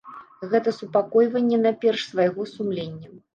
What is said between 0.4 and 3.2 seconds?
Гэта супакойванне найперш свайго сумлення.